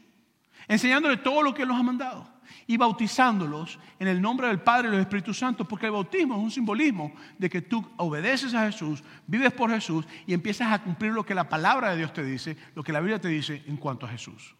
[0.67, 2.31] enseñándole todo lo que Él nos ha mandado
[2.67, 6.41] y bautizándolos en el nombre del Padre y del Espíritu Santo, porque el bautismo es
[6.41, 11.11] un simbolismo de que tú obedeces a Jesús, vives por Jesús y empiezas a cumplir
[11.11, 13.77] lo que la palabra de Dios te dice, lo que la Biblia te dice en
[13.77, 14.55] cuanto a Jesús.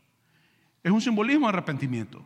[0.83, 2.23] Es un simbolismo de arrepentimiento.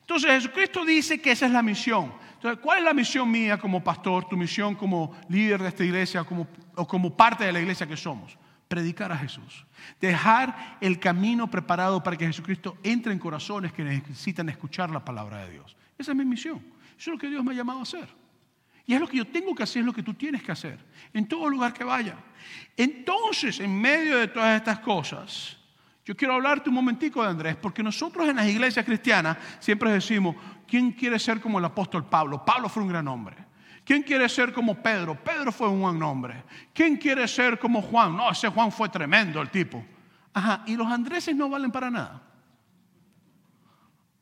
[0.00, 2.12] Entonces Jesucristo dice que esa es la misión.
[2.34, 6.26] Entonces, ¿cuál es la misión mía como pastor, tu misión como líder de esta iglesia
[6.74, 8.36] o como parte de la iglesia que somos?
[8.72, 9.66] Predicar a Jesús.
[10.00, 15.44] Dejar el camino preparado para que Jesucristo entre en corazones que necesitan escuchar la palabra
[15.44, 15.76] de Dios.
[15.98, 16.56] Esa es mi misión.
[16.98, 18.08] Eso es lo que Dios me ha llamado a hacer.
[18.86, 20.78] Y es lo que yo tengo que hacer, es lo que tú tienes que hacer,
[21.12, 22.16] en todo lugar que vaya.
[22.74, 25.58] Entonces, en medio de todas estas cosas,
[26.06, 30.34] yo quiero hablarte un momentico de Andrés, porque nosotros en las iglesias cristianas siempre decimos,
[30.66, 32.42] ¿quién quiere ser como el apóstol Pablo?
[32.42, 33.36] Pablo fue un gran hombre.
[33.84, 35.14] ¿Quién quiere ser como Pedro?
[35.22, 36.44] Pedro fue un buen hombre.
[36.72, 38.16] ¿Quién quiere ser como Juan?
[38.16, 39.84] No, ese Juan fue tremendo el tipo.
[40.32, 42.22] Ajá, y los andreses no valen para nada.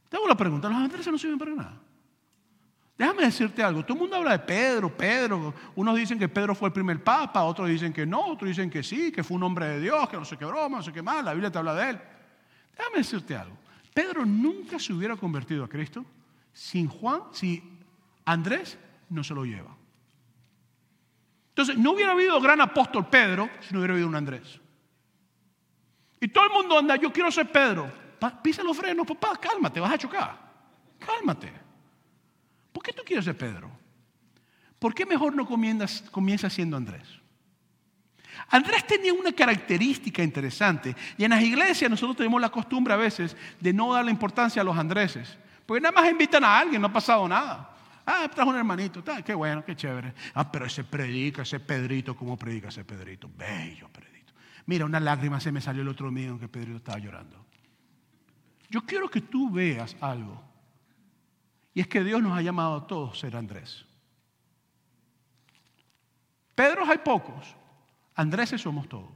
[0.09, 1.81] Te hago la pregunta, los andreses no sirven para nada.
[2.99, 6.69] Déjame decirte algo, todo el mundo habla de Pedro, Pedro, unos dicen que Pedro fue
[6.69, 9.69] el primer papa, otros dicen que no, otros dicen que sí, que fue un hombre
[9.69, 11.75] de Dios, que no sé qué broma, no sé qué más, la Biblia te habla
[11.75, 12.01] de él.
[12.77, 13.57] Déjame decirte algo,
[13.95, 16.05] Pedro nunca se hubiera convertido a Cristo
[16.53, 17.63] sin Juan, si
[18.27, 18.77] Andrés
[19.11, 19.77] no se lo lleva.
[21.51, 24.61] Entonces, no hubiera habido gran apóstol Pedro si no hubiera habido un Andrés.
[26.21, 27.91] Y todo el mundo anda, yo quiero ser Pedro.
[28.43, 30.39] pisa los frenos, papá, cálmate, vas a chocar.
[30.99, 31.53] Cálmate.
[32.73, 33.71] ¿Por qué tú quieres ser Pedro?
[34.79, 37.07] ¿Por qué mejor no comienzas, siendo Andrés?
[38.49, 43.37] Andrés tenía una característica interesante y en las iglesias nosotros tenemos la costumbre a veces
[43.59, 46.93] de no darle importancia a los andreses, porque nada más invitan a alguien, no ha
[46.93, 47.70] pasado nada.
[48.13, 50.13] Ah, trajo un hermanito, qué bueno, qué chévere.
[50.35, 53.31] Ah, pero ese predica, ese Pedrito, ¿cómo predica ese Pedrito?
[53.37, 54.35] Bello Pedrito.
[54.67, 57.47] Mira, una lágrima se me salió el otro mío que Pedrito estaba llorando.
[58.69, 60.43] Yo quiero que tú veas algo.
[61.73, 63.87] Y es que Dios nos ha llamado a todos ser Andrés.
[66.57, 67.55] Pedros hay pocos,
[68.17, 69.15] Andréses somos todos.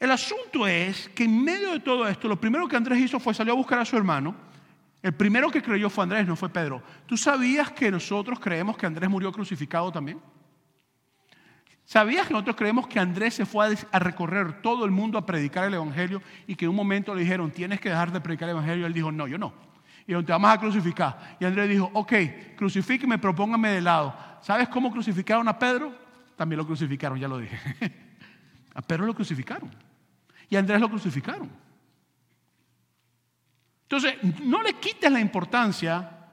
[0.00, 3.34] El asunto es que en medio de todo esto, lo primero que Andrés hizo fue
[3.34, 4.47] salir a buscar a su hermano
[5.02, 6.82] el primero que creyó fue Andrés, no fue Pedro.
[7.06, 10.20] ¿Tú sabías que nosotros creemos que Andrés murió crucificado también?
[11.84, 15.64] ¿Sabías que nosotros creemos que Andrés se fue a recorrer todo el mundo a predicar
[15.64, 18.56] el Evangelio y que en un momento le dijeron, tienes que dejar de predicar el
[18.56, 18.82] Evangelio?
[18.82, 19.54] Y él dijo, no, yo no.
[20.06, 21.36] y donde te vamos a crucificar.
[21.40, 22.12] Y Andrés dijo, ok,
[22.56, 24.14] crucifíqueme, propóngame de lado.
[24.42, 25.94] ¿Sabes cómo crucificaron a Pedro?
[26.36, 27.58] También lo crucificaron, ya lo dije.
[28.74, 29.70] a Pedro lo crucificaron.
[30.50, 31.48] Y a Andrés lo crucificaron.
[33.88, 36.28] Entonces, no le quites la importancia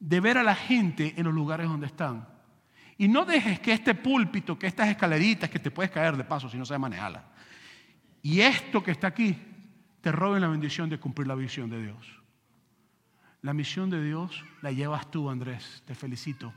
[0.00, 2.26] de ver a la gente en los lugares donde están.
[2.98, 6.48] Y no dejes que este púlpito, que estas escaleritas, que te puedes caer de paso
[6.48, 7.24] si no sabes manejarla,
[8.22, 9.38] y esto que está aquí,
[10.00, 12.20] te roben la bendición de cumplir la visión de Dios.
[13.42, 15.84] La misión de Dios la llevas tú, Andrés.
[15.86, 16.52] Te felicito.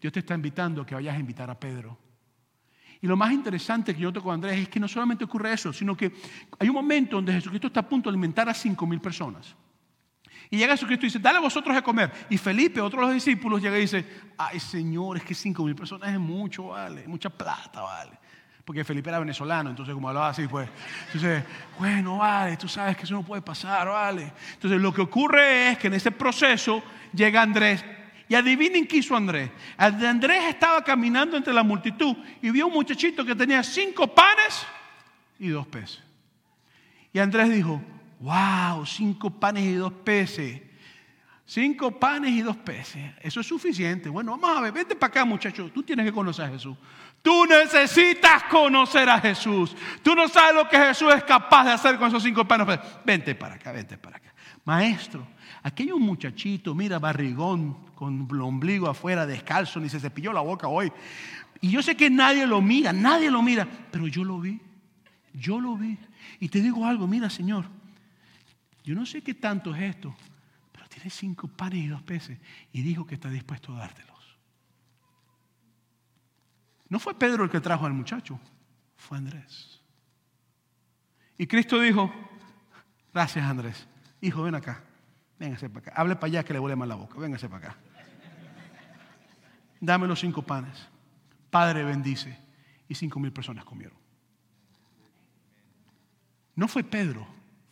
[0.00, 1.96] Dios te está invitando a que vayas a invitar a Pedro.
[3.00, 5.72] Y lo más interesante que yo toco con Andrés es que no solamente ocurre eso,
[5.72, 6.12] sino que
[6.58, 9.54] hay un momento donde Jesucristo está a punto de alimentar a cinco mil personas.
[10.50, 12.10] Y llega Jesucristo y dice, dale vosotros a comer.
[12.30, 14.04] Y Felipe, otro de los discípulos, llega y dice,
[14.36, 18.18] ay Señor, es que cinco mil personas es mucho, vale, mucha plata, vale.
[18.64, 20.68] Porque Felipe era venezolano, entonces como hablaba así, pues,
[21.06, 21.42] entonces,
[21.78, 24.32] bueno, vale, tú sabes que eso no puede pasar, vale.
[24.54, 26.82] Entonces lo que ocurre es que en ese proceso
[27.14, 27.84] llega Andrés.
[28.28, 29.50] Y adivinen qué hizo Andrés.
[29.76, 34.66] Andrés estaba caminando entre la multitud y vio un muchachito que tenía cinco panes
[35.38, 36.02] y dos peces.
[37.12, 37.80] Y Andrés dijo,
[38.20, 40.60] wow, cinco panes y dos peces.
[41.46, 43.10] Cinco panes y dos peces.
[43.22, 44.10] Eso es suficiente.
[44.10, 45.72] Bueno, vamos a ver, vente para acá muchachos.
[45.72, 46.76] Tú tienes que conocer a Jesús.
[47.22, 49.74] Tú necesitas conocer a Jesús.
[50.02, 52.78] Tú no sabes lo que Jesús es capaz de hacer con esos cinco panes.
[53.04, 54.34] Vente para acá, vente para acá.
[54.68, 55.26] Maestro,
[55.94, 60.92] un muchachito, mira, barrigón, con el ombligo afuera, descalzo, ni se cepilló la boca hoy.
[61.62, 64.60] Y yo sé que nadie lo mira, nadie lo mira, pero yo lo vi.
[65.32, 65.96] Yo lo vi.
[66.38, 67.64] Y te digo algo, mira, Señor,
[68.84, 70.14] yo no sé qué tanto es esto,
[70.70, 72.38] pero tiene cinco panes y dos peces
[72.70, 74.38] y dijo que está dispuesto a dártelos.
[76.90, 78.38] No fue Pedro el que trajo al muchacho,
[78.98, 79.80] fue Andrés.
[81.38, 82.12] Y Cristo dijo,
[83.14, 83.88] gracias Andrés,
[84.20, 84.82] hijo, ven acá,
[85.38, 87.78] véngase para acá, hable para allá que le huele mal la boca, véngase para acá.
[89.80, 90.88] Dame los cinco panes.
[91.50, 92.36] Padre bendice.
[92.88, 93.96] Y cinco mil personas comieron.
[96.54, 97.26] No fue Pedro,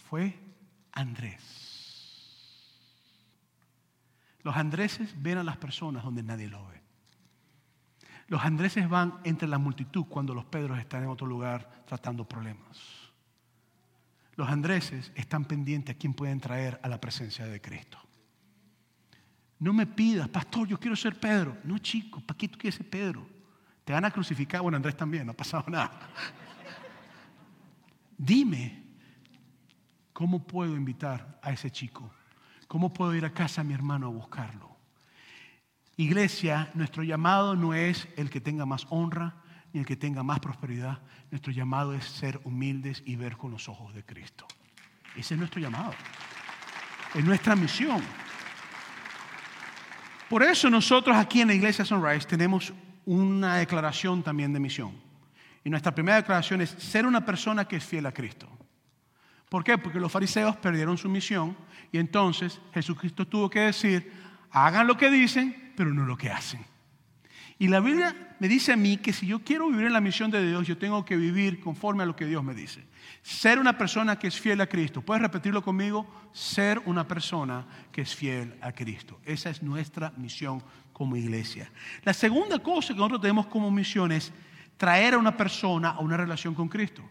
[0.09, 0.38] fue
[0.92, 1.42] Andrés.
[4.42, 6.80] Los andreses ven a las personas donde nadie lo ve.
[8.28, 13.06] Los andreses van entre la multitud cuando los pedros están en otro lugar tratando problemas.
[14.37, 17.99] Los andreses están pendientes a quién pueden traer a la presencia de Cristo.
[19.59, 21.57] No me pidas, pastor, yo quiero ser Pedro.
[21.64, 23.27] No, chico, ¿para qué tú quieres ser Pedro?
[23.85, 24.61] Te van a crucificar.
[24.61, 25.90] Bueno, Andrés también, no ha pasado nada.
[28.18, 28.87] Dime,
[30.16, 32.11] ¿Cómo puedo invitar a ese chico?
[32.68, 34.75] ¿Cómo puedo ir a casa a mi hermano a buscarlo?
[35.99, 39.42] Iglesia, nuestro llamado no es el que tenga más honra
[39.77, 41.03] ni el que tenga más prosperidad.
[41.31, 44.47] Nuestro llamado es ser humildes y ver con los ojos de Cristo.
[45.15, 45.93] Ese es nuestro llamado.
[47.15, 48.03] Es nuestra misión.
[50.31, 52.73] Por eso nosotros aquí en la iglesia Sunrise tenemos
[53.05, 54.95] una declaración también de misión.
[55.62, 58.49] Y nuestra primera declaración es ser una persona que es fiel a Cristo.
[59.51, 59.77] ¿Por qué?
[59.77, 61.55] Porque los fariseos perdieron su misión
[61.93, 64.11] y entonces Jesucristo tuvo que decir,
[64.53, 66.65] hagan lo que dicen, pero no lo que hacen.
[67.59, 70.31] Y la Biblia me dice a mí que si yo quiero vivir en la misión
[70.31, 72.85] de Dios, yo tengo que vivir conforme a lo que Dios me dice.
[73.23, 75.01] Ser una persona que es fiel a Cristo.
[75.01, 76.07] ¿Puedes repetirlo conmigo?
[76.33, 79.21] Ser una persona que es fiel a Cristo.
[79.25, 81.71] Esa es nuestra misión como iglesia.
[82.05, 84.33] La segunda cosa que nosotros tenemos como misión es
[84.77, 87.03] traer a una persona a una relación con Cristo.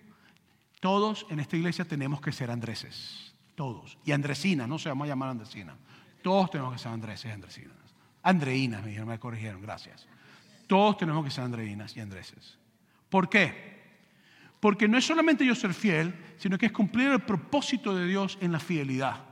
[0.80, 3.34] Todos en esta iglesia tenemos que ser Andreses.
[3.56, 3.98] Todos.
[4.06, 5.76] Y Andresina, no se vamos a llamar Andresina.
[6.22, 7.78] Todos tenemos que ser Andreses y Andresinas.
[8.22, 10.08] Andreínas, me me corrigieron, gracias.
[10.68, 12.58] Todos tenemos que ser Andreínas y Andreses.
[13.10, 13.76] ¿Por qué?
[14.60, 18.38] Porque no es solamente yo ser fiel, sino que es cumplir el propósito de Dios
[18.42, 19.24] en la fidelidad.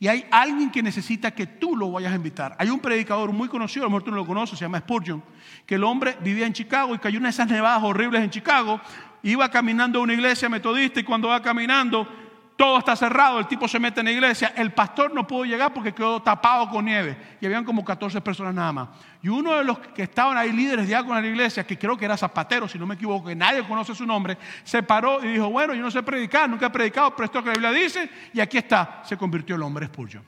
[0.00, 2.54] Y hay alguien que necesita que tú lo vayas a invitar.
[2.58, 5.22] Hay un predicador muy conocido, a lo mejor tú no lo conoces, se llama Spurgeon,
[5.66, 8.80] que el hombre vivía en Chicago y cayó de esas nevadas horribles en Chicago
[9.22, 12.08] iba caminando a una iglesia metodista y cuando va caminando
[12.58, 15.72] todo está cerrado, el tipo se mete en la iglesia, el pastor no pudo llegar
[15.72, 18.88] porque quedó tapado con nieve y habían como 14 personas nada más.
[19.22, 22.04] Y uno de los que estaban ahí líderes ya con la iglesia, que creo que
[22.04, 25.48] era Zapatero, si no me equivoco, que nadie conoce su nombre, se paró y dijo,
[25.48, 28.40] bueno, yo no sé predicar, nunca he predicado, pero esto que la Biblia dice, y
[28.40, 30.24] aquí está, se convirtió el hombre Spurgeon.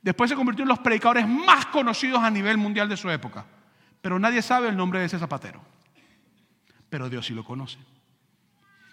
[0.00, 3.44] Después se convirtió en los predicadores más conocidos a nivel mundial de su época,
[4.00, 5.60] pero nadie sabe el nombre de ese Zapatero,
[6.88, 7.76] pero Dios sí lo conoce.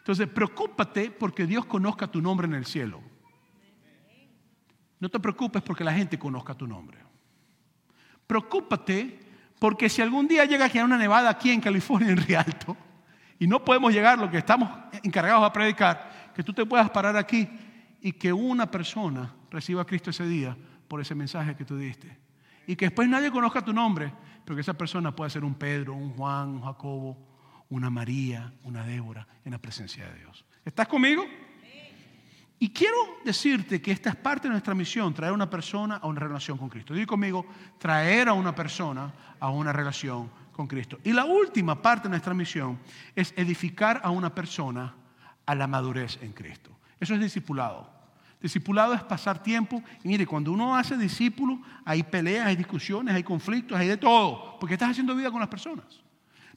[0.01, 2.99] Entonces, preocúpate porque Dios conozca tu nombre en el cielo.
[4.99, 6.97] No te preocupes porque la gente conozca tu nombre.
[8.25, 9.19] Preocúpate
[9.59, 12.75] porque si algún día llega a una nevada aquí en California, en Rialto,
[13.37, 14.69] y no podemos llegar lo que estamos
[15.03, 17.47] encargados a predicar, que tú te puedas parar aquí
[18.01, 22.17] y que una persona reciba a Cristo ese día por ese mensaje que tú diste.
[22.65, 24.11] Y que después nadie conozca tu nombre,
[24.43, 27.30] pero que esa persona pueda ser un Pedro, un Juan, un Jacobo,
[27.71, 30.45] una María, una Débora en la presencia de Dios.
[30.63, 31.25] ¿Estás conmigo?
[32.59, 32.95] Y quiero
[33.25, 36.59] decirte que esta es parte de nuestra misión, traer a una persona a una relación
[36.59, 36.93] con Cristo.
[36.93, 37.43] Digo conmigo,
[37.79, 40.99] traer a una persona a una relación con Cristo.
[41.03, 42.77] Y la última parte de nuestra misión
[43.15, 44.93] es edificar a una persona
[45.45, 46.69] a la madurez en Cristo.
[46.99, 47.89] Eso es discipulado.
[48.39, 49.81] Discipulado es pasar tiempo.
[50.03, 54.59] Y mire, cuando uno hace discípulo, hay peleas, hay discusiones, hay conflictos, hay de todo.
[54.59, 56.01] Porque estás haciendo vida con las personas.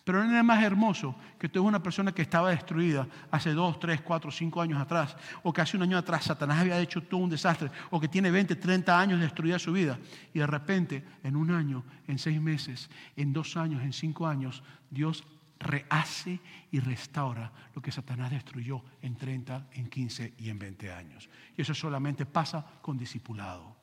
[0.05, 3.81] Pero no es más hermoso que tú eres una persona que estaba destruida hace dos,
[3.81, 7.23] tres, cuatro, cinco años atrás, o que hace un año atrás Satanás había hecho todo
[7.23, 9.99] un desastre, o que tiene 20, 30 años destruida su vida,
[10.35, 14.63] y de repente, en un año, en seis meses, en dos años, en cinco años,
[14.91, 15.25] Dios
[15.59, 16.39] rehace
[16.71, 21.31] y restaura lo que Satanás destruyó en 30, en 15 y en 20 años.
[21.57, 23.75] Y eso solamente pasa con discipulado.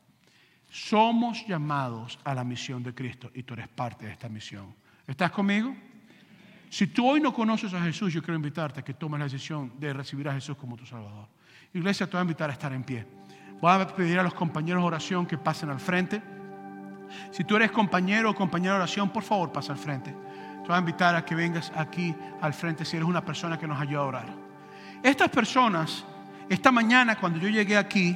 [0.69, 4.76] Somos llamados a la misión de Cristo y tú eres parte de esta misión.
[5.07, 5.76] ¿Estás conmigo?
[6.72, 9.74] Si tú hoy no conoces a Jesús, yo quiero invitarte a que tomes la decisión
[9.78, 11.28] de recibir a Jesús como tu Salvador.
[11.74, 13.05] Iglesia, te voy a invitar a estar en pie.
[13.59, 16.22] Voy a pedir a los compañeros de oración que pasen al frente.
[17.32, 20.11] Si tú eres compañero o compañera de oración, por favor, pasa al frente.
[20.11, 23.67] Te voy a invitar a que vengas aquí al frente si eres una persona que
[23.67, 24.26] nos ayuda a orar.
[25.03, 26.05] Estas personas,
[26.47, 28.15] esta mañana cuando yo llegué aquí,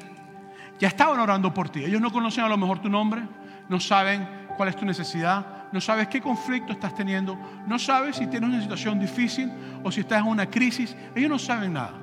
[0.79, 1.83] ya estaban orando por ti.
[1.83, 3.21] Ellos no conocen a lo mejor tu nombre,
[3.67, 8.27] no saben cuál es tu necesidad, no sabes qué conflicto estás teniendo, no sabes si
[8.27, 9.51] tienes una situación difícil
[9.83, 10.95] o si estás en una crisis.
[11.13, 11.95] Ellos no saben nada.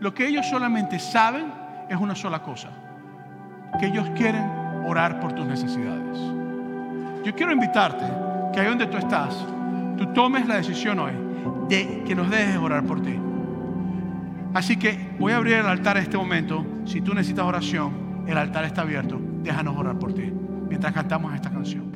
[0.00, 1.46] Lo que ellos solamente saben
[1.88, 2.70] es una sola cosa,
[3.78, 4.42] que ellos quieren
[4.84, 6.18] orar por tus necesidades.
[7.24, 8.04] Yo quiero invitarte
[8.52, 9.46] que ahí donde tú estás,
[9.96, 11.12] tú tomes la decisión hoy
[11.68, 13.16] de que nos dejes orar por ti.
[14.54, 16.66] Así que voy a abrir el altar en este momento.
[16.84, 19.20] Si tú necesitas oración, el altar está abierto.
[19.44, 20.32] Déjanos orar por ti
[20.68, 21.89] mientras cantamos esta canción.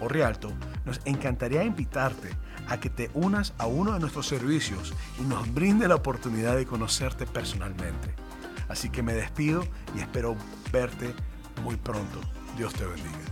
[0.00, 0.52] o Rialto,
[0.84, 2.30] nos encantaría invitarte
[2.68, 6.66] a que te unas a uno de nuestros servicios y nos brinde la oportunidad de
[6.66, 8.14] conocerte personalmente.
[8.68, 10.36] Así que me despido y espero
[10.72, 11.14] verte
[11.62, 12.20] muy pronto.
[12.56, 13.31] Dios te bendiga.